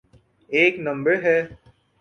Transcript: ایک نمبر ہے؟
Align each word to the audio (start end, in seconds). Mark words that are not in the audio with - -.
ایک 0.49 0.79
نمبر 0.79 1.15
ہے؟ 1.23 1.37